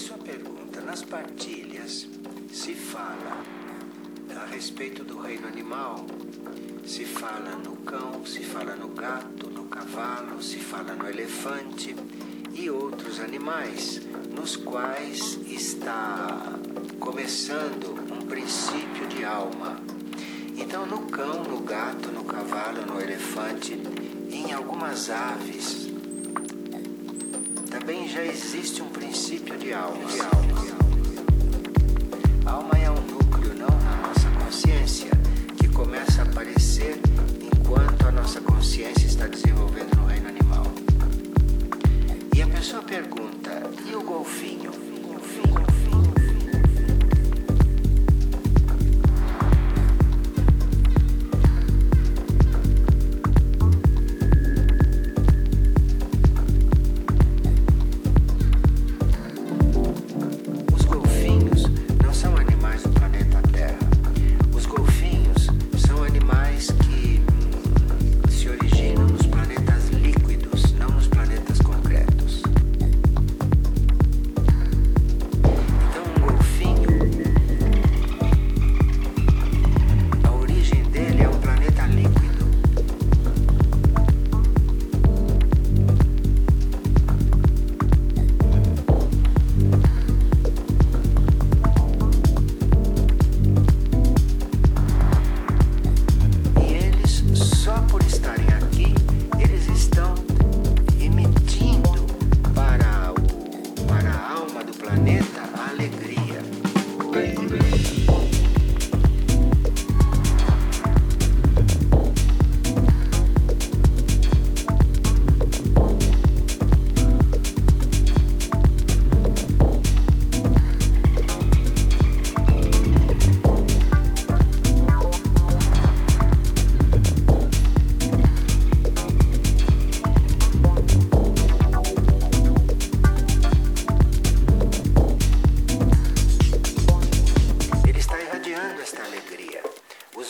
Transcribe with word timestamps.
pessoa 0.00 0.18
pergunta, 0.20 0.80
nas 0.80 1.02
partilhas 1.02 2.08
se 2.50 2.74
fala 2.74 3.44
a 4.34 4.46
respeito 4.46 5.04
do 5.04 5.18
reino 5.18 5.46
animal, 5.46 6.06
se 6.86 7.04
fala 7.04 7.54
no 7.56 7.76
cão, 7.76 8.24
se 8.24 8.42
fala 8.42 8.74
no 8.76 8.88
gato, 8.88 9.50
no 9.50 9.64
cavalo, 9.64 10.42
se 10.42 10.58
fala 10.58 10.94
no 10.94 11.06
elefante 11.06 11.94
e 12.54 12.70
outros 12.70 13.20
animais 13.20 14.00
nos 14.34 14.56
quais 14.56 15.38
está 15.46 16.58
começando 16.98 17.92
um 18.10 18.26
princípio 18.26 19.06
de 19.06 19.22
alma. 19.22 19.82
Então, 20.56 20.86
no 20.86 21.02
cão, 21.10 21.44
no 21.44 21.60
gato, 21.60 22.10
no 22.10 22.24
cavalo, 22.24 22.86
no 22.86 22.98
elefante, 22.98 23.78
em 24.30 24.50
algumas 24.50 25.10
aves, 25.10 25.89
também 27.70 28.08
já 28.08 28.24
existe 28.24 28.82
um 28.82 28.88
princípio 28.88 29.56
de 29.56 29.72
alma. 29.72 30.04
De 30.04 30.20
alma. 30.20 30.60
A 32.44 32.50
alma 32.50 32.74
é 32.76 32.90
um 32.90 33.00
núcleo, 33.00 33.54
não, 33.54 33.68
na 33.68 34.08
nossa 34.08 34.28
consciência, 34.44 35.10
que 35.56 35.68
começa 35.68 36.22
a 36.22 36.24
aparecer 36.24 37.00
enquanto 37.40 38.08
a 38.08 38.10
nossa 38.10 38.40
consciência 38.40 39.06
está 39.06 39.28
desenvolvendo 39.28 39.96
no 39.96 40.06
reino 40.06 40.28
animal. 40.28 40.64
E 42.34 42.42
a 42.42 42.46
pessoa 42.48 42.82
pergunta: 42.82 43.62
e 43.86 43.94
o 43.94 44.02
golfinho? 44.02 44.59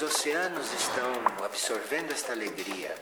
os 0.01 0.17
oceanos 0.17 0.73
estão 0.73 1.45
absorvendo 1.45 2.11
esta 2.11 2.33
alegria, 2.33 2.95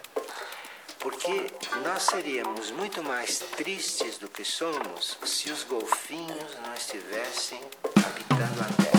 porque 0.98 1.46
nós 1.84 2.02
seríamos 2.02 2.72
muito 2.72 3.04
mais 3.04 3.38
tristes 3.56 4.18
do 4.18 4.28
que 4.28 4.44
somos 4.44 5.16
se 5.24 5.48
os 5.52 5.62
golfinhos 5.62 6.56
não 6.64 6.74
estivessem 6.74 7.60
habitando 8.04 8.60
a 8.62 8.82
Terra. 8.82 8.97